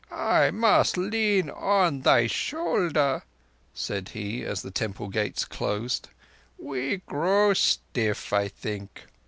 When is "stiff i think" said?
7.53-9.03